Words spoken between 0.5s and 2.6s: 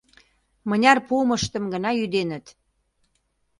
Мыняр пуымыштым гына ӱденыт.